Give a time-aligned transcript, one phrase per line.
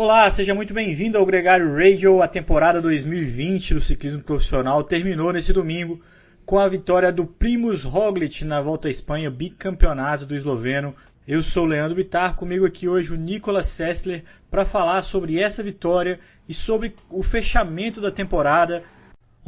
[0.00, 2.22] Olá, seja muito bem-vindo ao Gregário Radio.
[2.22, 6.00] A temporada 2020 do ciclismo profissional terminou nesse domingo
[6.46, 10.94] com a vitória do Primus Roglic na Volta à Espanha, bicampeonato do esloveno.
[11.26, 15.64] Eu sou o Leandro Bittar, comigo aqui hoje o Nicolas Sessler para falar sobre essa
[15.64, 18.84] vitória e sobre o fechamento da temporada.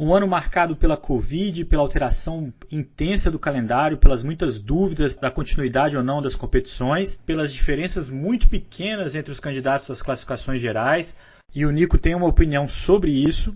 [0.03, 5.95] Um ano marcado pela Covid, pela alteração intensa do calendário, pelas muitas dúvidas da continuidade
[5.95, 11.15] ou não das competições, pelas diferenças muito pequenas entre os candidatos das classificações gerais.
[11.53, 13.55] E o Nico tem uma opinião sobre isso.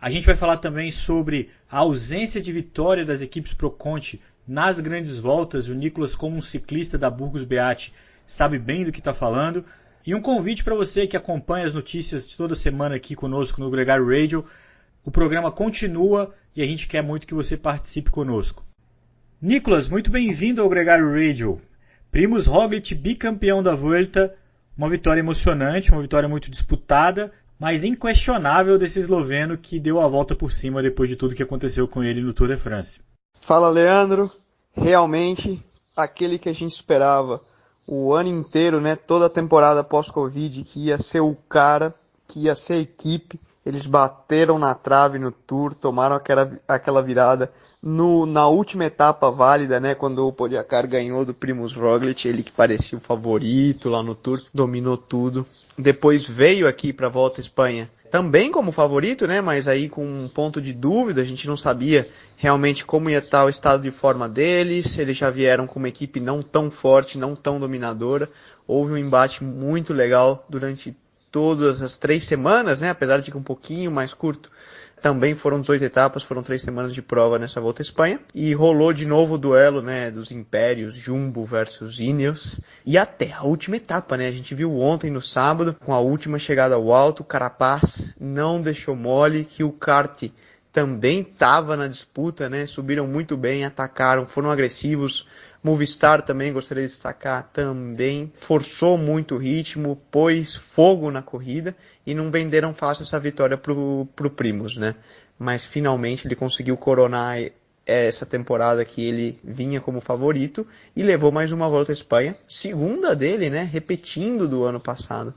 [0.00, 4.80] A gente vai falar também sobre a ausência de vitória das equipes Pro Conte nas
[4.80, 5.68] grandes voltas.
[5.68, 7.92] O Nicolas, como um ciclista da Burgos Beat,
[8.26, 9.64] sabe bem do que está falando.
[10.04, 13.70] E um convite para você que acompanha as notícias de toda semana aqui conosco no
[13.70, 14.44] Gregário Radio
[15.04, 18.64] o programa continua e a gente quer muito que você participe conosco.
[19.40, 21.60] Nicolas, muito bem-vindo ao Gregário Radio.
[22.10, 24.34] Primus Roglic, bicampeão da Volta,
[24.76, 30.34] uma vitória emocionante, uma vitória muito disputada, mas inquestionável desse esloveno que deu a volta
[30.34, 33.00] por cima depois de tudo que aconteceu com ele no Tour de France.
[33.42, 34.30] Fala, Leandro.
[34.72, 35.62] Realmente,
[35.94, 37.40] aquele que a gente esperava
[37.86, 41.94] o ano inteiro, né, toda a temporada pós-Covid, que ia ser o cara,
[42.26, 47.50] que ia ser a equipe, eles bateram na trave no Tour, tomaram aquela, aquela virada
[47.82, 49.94] no, na última etapa válida, né?
[49.94, 54.42] Quando o Pogacar ganhou do Primus Roglic, ele que parecia o favorito lá no Tour,
[54.52, 55.46] dominou tudo.
[55.78, 59.40] Depois veio aqui para a Volta à Espanha, também como favorito, né?
[59.40, 63.44] Mas aí com um ponto de dúvida, a gente não sabia realmente como ia estar
[63.44, 64.96] o estado de forma deles.
[64.98, 68.30] Eles já vieram com uma equipe não tão forte, não tão dominadora.
[68.68, 70.96] Houve um embate muito legal durante
[71.34, 72.90] todas as três semanas, né?
[72.90, 74.52] Apesar de que um pouquinho mais curto.
[75.02, 78.20] Também foram 18 etapas, foram três semanas de prova nessa volta à Espanha.
[78.32, 80.12] E rolou de novo o duelo, né?
[80.12, 82.60] Dos Impérios, Jumbo versus Ineos.
[82.86, 84.28] E até a última etapa, né?
[84.28, 88.94] A gente viu ontem no sábado, com a última chegada ao alto, Carapaz não deixou
[88.94, 90.30] mole, que o kart
[90.72, 92.64] também estava na disputa, né?
[92.64, 95.26] Subiram muito bem, atacaram, foram agressivos,
[95.64, 101.74] Movistar também gostaria de destacar, também forçou muito o ritmo, pôs fogo na corrida
[102.06, 104.94] e não venderam fácil essa vitória pro, pro Primos, né?
[105.38, 107.38] Mas finalmente ele conseguiu coronar
[107.86, 113.16] essa temporada que ele vinha como favorito e levou mais uma volta à Espanha, segunda
[113.16, 113.62] dele, né?
[113.62, 115.32] Repetindo do ano passado.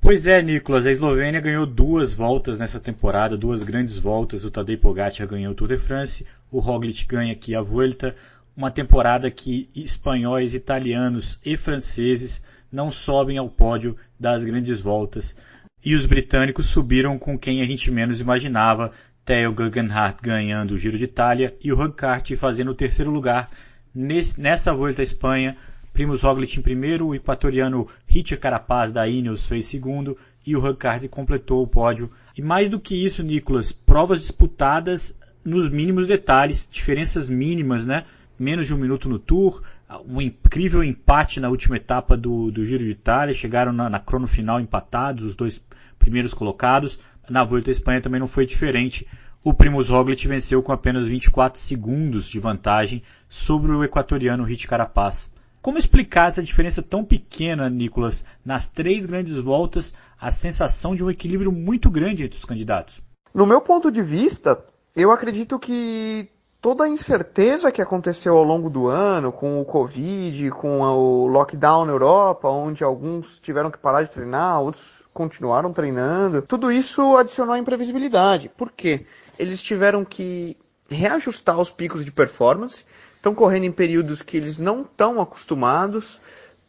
[0.00, 4.44] Pois é, Nicolas, a Eslovênia ganhou duas voltas nessa temporada, duas grandes voltas.
[4.44, 8.16] O Tadej Pogacar ganhou o Tour de France, o Roglic ganha aqui a Vuelta,
[8.56, 15.36] uma temporada que espanhóis, italianos e franceses não sobem ao pódio das grandes voltas.
[15.84, 18.92] E os britânicos subiram com quem a gente menos imaginava,
[19.24, 23.50] Theo Guggenhardt ganhando o Giro de Itália e o Hugcart fazendo o terceiro lugar
[23.94, 25.56] nessa volta à Espanha.
[25.92, 31.06] Primus Roglic em primeiro, o equatoriano Richard Carapaz da Ineos fez segundo e o Hugcart
[31.08, 32.10] completou o pódio.
[32.36, 38.04] E mais do que isso, Nicolas, provas disputadas nos mínimos detalhes, diferenças mínimas, né?
[38.40, 39.62] Menos de um minuto no Tour,
[40.06, 44.26] um incrível empate na última etapa do, do Giro de Itália, chegaram na, na crono
[44.26, 45.62] final empatados, os dois
[45.98, 46.98] primeiros colocados.
[47.28, 49.06] Na Volta à Espanha também não foi diferente.
[49.44, 55.32] O Primus Roglic venceu com apenas 24 segundos de vantagem sobre o equatoriano Hit Carapaz.
[55.60, 61.10] Como explicar essa diferença tão pequena, Nicolas, nas três grandes voltas, a sensação de um
[61.10, 63.02] equilíbrio muito grande entre os candidatos?
[63.34, 64.64] No meu ponto de vista,
[64.96, 66.28] eu acredito que
[66.60, 71.86] toda a incerteza que aconteceu ao longo do ano, com o Covid, com o lockdown
[71.86, 77.56] na Europa, onde alguns tiveram que parar de treinar, outros continuaram treinando, tudo isso adicionou
[77.56, 78.50] imprevisibilidade.
[78.50, 79.06] Por quê?
[79.38, 80.56] Eles tiveram que
[80.88, 82.84] reajustar os picos de performance,
[83.16, 86.20] estão correndo em períodos que eles não estão acostumados,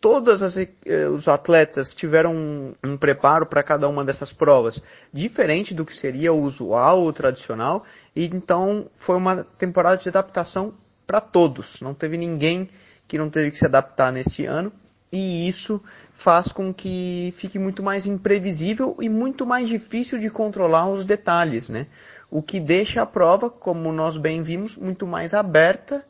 [0.01, 0.67] todos eh,
[1.07, 6.33] os atletas tiveram um, um preparo para cada uma dessas provas diferente do que seria
[6.33, 7.85] o usual ou tradicional
[8.15, 10.73] e então foi uma temporada de adaptação
[11.07, 11.81] para todos.
[11.81, 12.69] Não teve ninguém
[13.07, 14.71] que não teve que se adaptar nesse ano.
[15.11, 15.81] E isso
[16.13, 21.67] faz com que fique muito mais imprevisível e muito mais difícil de controlar os detalhes,
[21.67, 21.87] né?
[22.29, 26.05] O que deixa a prova, como nós bem vimos, muito mais aberta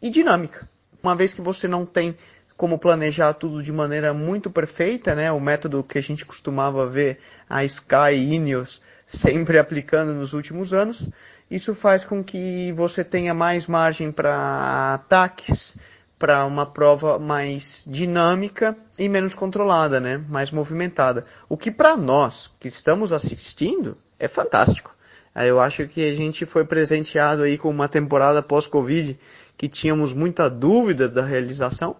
[0.00, 0.66] e dinâmica.
[1.02, 2.16] Uma vez que você não tem
[2.62, 5.32] como planejar tudo de maneira muito perfeita, né?
[5.32, 7.18] O método que a gente costumava ver
[7.50, 11.10] a Sky e Ineos sempre aplicando nos últimos anos.
[11.50, 15.76] Isso faz com que você tenha mais margem para ataques,
[16.16, 20.24] para uma prova mais dinâmica e menos controlada, né?
[20.28, 21.26] Mais movimentada.
[21.48, 24.94] O que para nós que estamos assistindo é fantástico.
[25.34, 29.18] Eu acho que a gente foi presenteado aí com uma temporada pós-Covid
[29.58, 31.96] que tínhamos muita dúvida da realização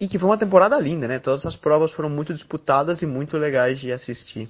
[0.00, 1.18] e que foi uma temporada linda, né?
[1.18, 4.48] Todas as provas foram muito disputadas e muito legais de assistir.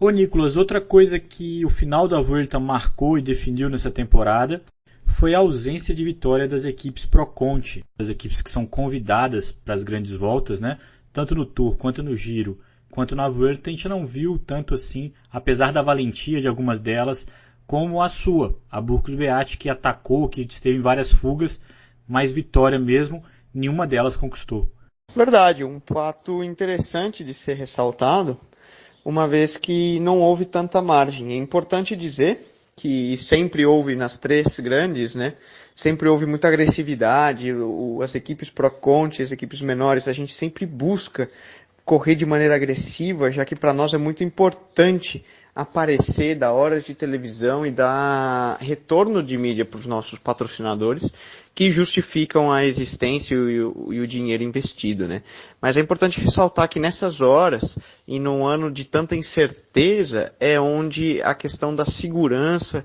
[0.00, 4.60] Ô Nicolas, outra coisa que o final da Vuelta marcou e definiu nessa temporada
[5.06, 9.74] foi a ausência de vitória das equipes Pro Conte, das equipes que são convidadas para
[9.74, 10.78] as grandes voltas, né?
[11.12, 12.58] Tanto no Tour quanto no Giro,
[12.90, 17.28] quanto na Vuelta, a gente não viu tanto assim, apesar da valentia de algumas delas,
[17.64, 21.60] como a sua, a Burgos Beat, que atacou, que esteve em várias fugas,
[22.06, 23.22] mas vitória mesmo,
[23.54, 24.70] nenhuma delas conquistou.
[25.14, 28.38] Verdade, um fato interessante de ser ressaltado,
[29.04, 31.32] uma vez que não houve tanta margem.
[31.32, 35.34] É importante dizer que sempre houve nas três grandes, né?
[35.74, 37.50] Sempre houve muita agressividade,
[38.02, 41.30] as equipes pro conte, as equipes menores, a gente sempre busca
[41.84, 45.24] correr de maneira agressiva, já que para nós é muito importante
[45.54, 51.12] aparecer, dar horas de televisão e dar retorno de mídia para os nossos patrocinadores
[51.54, 55.22] que justificam a existência e o, e o, dinheiro investido, né?
[55.60, 57.78] Mas é importante ressaltar que nessas horas
[58.08, 62.84] e num ano de tanta incerteza é onde a questão da segurança,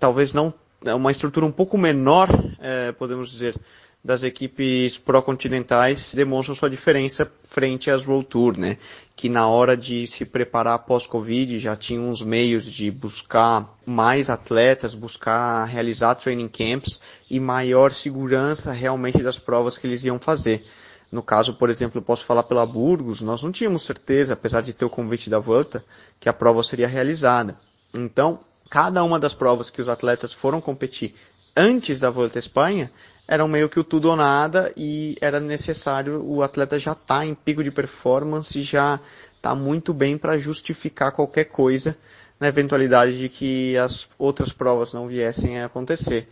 [0.00, 0.52] talvez não
[0.84, 2.28] uma estrutura um pouco menor,
[2.60, 3.56] é, podemos dizer,
[4.04, 8.78] das equipes pró-continentais demonstram sua diferença frente às World Tour, né?
[9.16, 14.94] Que na hora de se preparar pós-Covid já tinham uns meios de buscar mais atletas,
[14.94, 20.64] buscar realizar training camps e maior segurança realmente das provas que eles iam fazer.
[21.10, 24.84] No caso, por exemplo, posso falar pela Burgos, nós não tínhamos certeza, apesar de ter
[24.84, 25.82] o convite da Volta,
[26.20, 27.56] que a prova seria realizada.
[27.94, 28.40] Então,
[28.70, 31.14] cada uma das provas que os atletas foram competir
[31.56, 32.90] antes da Volta à Espanha,
[33.28, 37.26] eram meio que o tudo ou nada e era necessário o atleta já estar tá
[37.26, 38.98] em pico de performance, já
[39.42, 41.94] tá muito bem para justificar qualquer coisa
[42.40, 46.26] na eventualidade de que as outras provas não viessem a acontecer.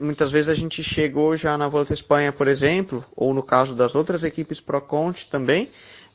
[0.00, 3.74] Muitas vezes a gente chegou já na Volta à Espanha, por exemplo, ou no caso
[3.74, 5.68] das outras equipes Pro Conte também,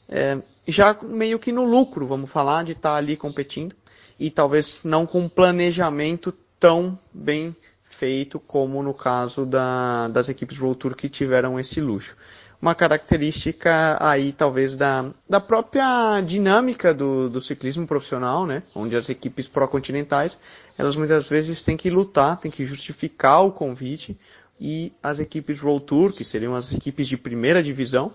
[0.09, 3.75] é, já meio que no lucro, vamos falar, de estar tá ali competindo
[4.19, 7.55] e talvez não com um planejamento tão bem
[7.97, 12.15] feito como no caso da, das equipes World Tour que tiveram esse luxo.
[12.61, 18.63] Uma característica aí talvez da, da própria dinâmica do, do ciclismo profissional, né?
[18.73, 20.39] Onde as equipes pró-continentais,
[20.77, 24.17] elas muitas vezes têm que lutar, têm que justificar o convite
[24.59, 28.11] e as equipes World Tour, que seriam as equipes de primeira divisão,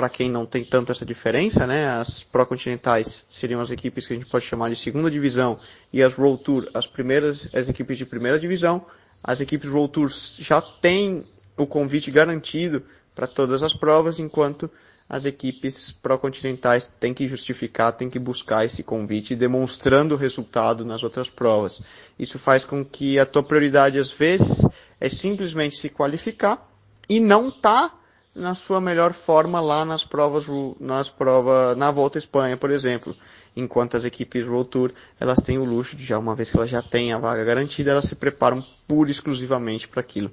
[0.00, 1.86] para quem não tem tanto essa diferença, né?
[1.86, 5.60] As pró-continentais seriam as equipes que a gente pode chamar de segunda divisão
[5.92, 8.86] e as World Tour as primeiras, as equipes de primeira divisão.
[9.22, 10.08] As equipes World Tour
[10.38, 12.82] já têm o convite garantido
[13.14, 14.70] para todas as provas, enquanto
[15.06, 21.02] as equipes pró-continentais têm que justificar, têm que buscar esse convite, demonstrando o resultado nas
[21.02, 21.82] outras provas.
[22.18, 24.64] Isso faz com que a tua prioridade às vezes
[24.98, 26.66] é simplesmente se qualificar
[27.06, 27.99] e não tá
[28.34, 30.46] na sua melhor forma lá nas provas,
[30.78, 33.14] nas provas, na Volta à Espanha, por exemplo.
[33.56, 36.70] Enquanto as equipes World Tour, elas têm o luxo de já, uma vez que elas
[36.70, 40.30] já têm a vaga garantida, elas se preparam pura e exclusivamente para aquilo.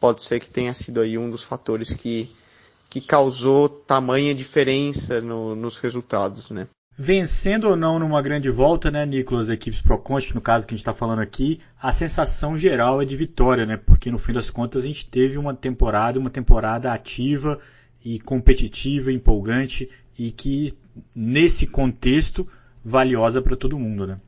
[0.00, 2.34] Pode ser que tenha sido aí um dos fatores que,
[2.88, 6.66] que causou tamanha diferença no, nos resultados, né?
[6.96, 10.76] Vencendo ou não numa grande volta, né, Nicolas, equipes Pro Conte, no caso que a
[10.76, 13.76] gente está falando aqui, a sensação geral é de vitória, né?
[13.76, 17.58] Porque no fim das contas a gente teve uma temporada, uma temporada ativa
[18.04, 20.78] e competitiva, empolgante e que
[21.12, 22.46] nesse contexto
[22.84, 24.20] valiosa para todo mundo, né?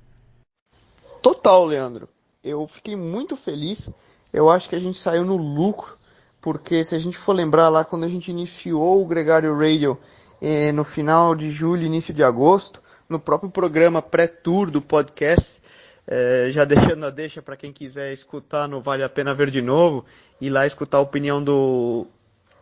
[1.22, 2.08] Total, Leandro.
[2.42, 3.90] Eu fiquei muito feliz.
[4.32, 5.96] Eu acho que a gente saiu no lucro,
[6.40, 9.96] porque se a gente for lembrar lá quando a gente iniciou o Gregário Radio
[10.40, 15.62] eh, no final de julho, início de agosto, no próprio programa pré-tour do podcast,
[16.06, 19.62] eh, já deixando a deixa para quem quiser escutar, não vale a pena ver de
[19.62, 20.04] novo,
[20.40, 22.06] ir lá escutar a opinião do,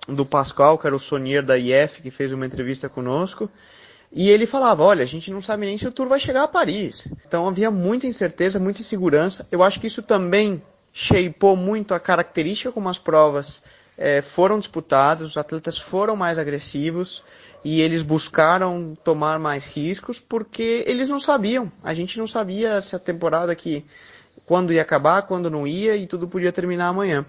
[0.09, 3.51] do Pascal, que era o sonier da IF, que fez uma entrevista conosco.
[4.13, 6.49] E ele falava, olha, a gente não sabe nem se o Tour vai chegar a
[6.49, 7.09] Paris.
[7.27, 9.45] Então havia muita incerteza, muita insegurança.
[9.51, 10.63] Eu acho que isso também
[10.93, 13.61] shapeou muito a característica como as provas
[13.97, 17.23] eh, foram disputadas, os atletas foram mais agressivos
[17.65, 21.73] e eles buscaram tomar mais riscos porque eles não sabiam.
[21.83, 23.85] A gente não sabia se a temporada que
[24.45, 27.25] quando ia acabar, quando não ia e tudo podia terminar amanhã.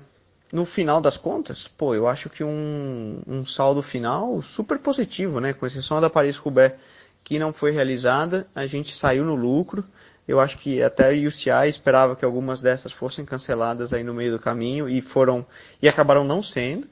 [0.51, 5.53] No final das contas, pô, eu acho que um, um saldo final super positivo, né?
[5.53, 6.75] Com exceção da Paris-Roubaix
[7.24, 9.84] que não foi realizada, a gente saiu no lucro.
[10.27, 14.32] Eu acho que até a UCI esperava que algumas dessas fossem canceladas aí no meio
[14.32, 15.46] do caminho e foram
[15.82, 16.88] e acabaram não sendo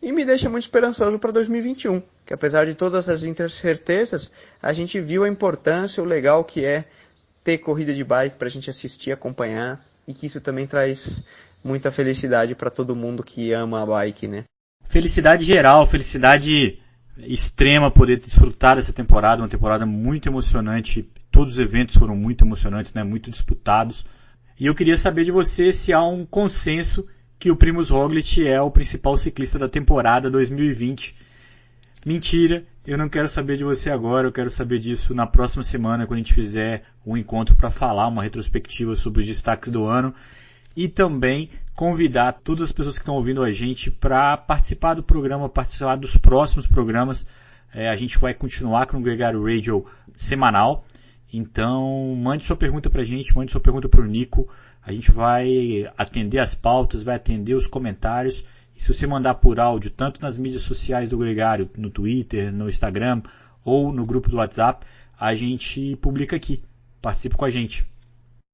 [0.00, 5.00] e me deixa muito esperançoso para 2021, que apesar de todas as incertezas, a gente
[5.00, 6.84] viu a importância, o legal que é
[7.42, 11.22] ter corrida de bike para a gente assistir, acompanhar, e que isso também traz
[11.64, 14.44] muita felicidade para todo mundo que ama a bike, né?
[14.84, 16.80] Felicidade geral, felicidade
[17.20, 21.08] extrema poder desfrutar dessa temporada, uma temporada muito emocionante.
[21.30, 23.02] Todos os eventos foram muito emocionantes, né?
[23.02, 24.04] Muito disputados.
[24.58, 27.06] E eu queria saber de você se há um consenso
[27.38, 31.14] que o Primus Roglic é o principal ciclista da temporada 2020.
[32.04, 36.06] Mentira, eu não quero saber de você agora, eu quero saber disso na próxima semana,
[36.06, 40.14] quando a gente fizer um encontro para falar uma retrospectiva sobre os destaques do ano
[40.78, 45.48] e também convidar todas as pessoas que estão ouvindo a gente para participar do programa,
[45.48, 47.26] participar dos próximos programas.
[47.74, 49.84] É, a gente vai continuar com o Gregário Radio
[50.16, 50.84] semanal.
[51.34, 54.48] Então, mande sua pergunta para a gente, mande sua pergunta para o Nico.
[54.80, 58.44] A gente vai atender as pautas, vai atender os comentários.
[58.76, 62.68] E se você mandar por áudio, tanto nas mídias sociais do Gregário, no Twitter, no
[62.68, 63.20] Instagram
[63.64, 64.86] ou no grupo do WhatsApp,
[65.18, 66.62] a gente publica aqui.
[67.02, 67.84] Participe com a gente.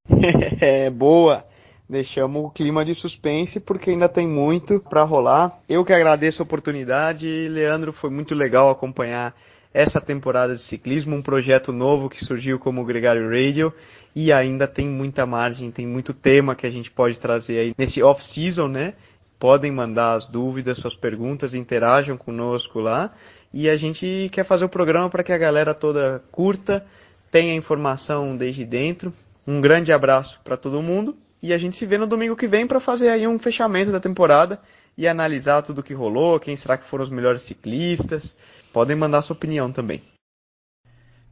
[0.59, 1.45] É, boa!
[1.89, 5.61] Deixamos o clima de suspense porque ainda tem muito para rolar.
[5.69, 9.35] Eu que agradeço a oportunidade, Leandro, foi muito legal acompanhar
[9.73, 13.73] essa temporada de ciclismo, um projeto novo que surgiu como o Gregário Radio
[14.15, 18.03] e ainda tem muita margem, tem muito tema que a gente pode trazer aí nesse
[18.03, 18.95] off-season, né?
[19.39, 23.13] Podem mandar as dúvidas, suas perguntas, interajam conosco lá
[23.53, 26.87] e a gente quer fazer o programa para que a galera toda curta,
[27.31, 29.13] tenha informação desde dentro.
[29.47, 32.67] Um grande abraço para todo mundo e a gente se vê no domingo que vem
[32.67, 34.59] para fazer aí um fechamento da temporada
[34.97, 38.35] e analisar tudo o que rolou, quem será que foram os melhores ciclistas.
[38.73, 40.01] Podem mandar sua opinião também.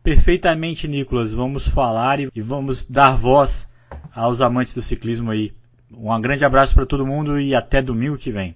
[0.02, 1.32] Perfeitamente, Nicolas.
[1.32, 3.70] Vamos falar e vamos dar voz
[4.14, 5.54] aos amantes do ciclismo aí.
[5.90, 8.54] Um grande abraço para todo mundo e até domingo que vem.